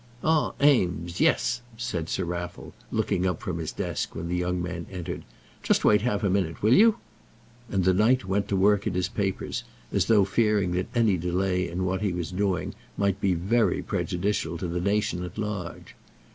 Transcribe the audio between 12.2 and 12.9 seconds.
doing